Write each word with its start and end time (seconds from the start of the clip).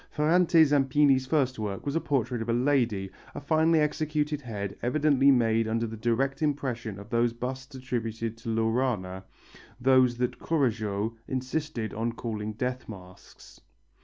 Ferrante 0.09 0.63
Zampini's 0.63 1.27
first 1.27 1.59
work 1.59 1.85
was 1.85 1.95
a 1.95 2.01
portrait 2.01 2.41
of 2.41 2.49
a 2.49 2.53
lady, 2.53 3.11
a 3.35 3.39
finely 3.39 3.79
executed 3.79 4.41
head 4.41 4.75
evidently 4.81 5.29
made 5.29 5.67
under 5.67 5.85
the 5.85 5.95
direct 5.95 6.41
impression 6.41 6.97
of 6.97 7.11
those 7.11 7.33
busts 7.33 7.75
attributed 7.75 8.35
to 8.35 8.49
Laurana, 8.49 9.21
those 9.79 10.17
that 10.17 10.39
Courajod 10.39 11.11
insisted 11.27 11.93
upon 11.93 12.13
calling 12.13 12.53
death 12.53 12.89
masks. 12.89 13.61